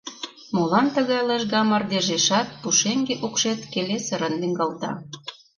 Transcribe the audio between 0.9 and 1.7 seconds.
тыгай лыжга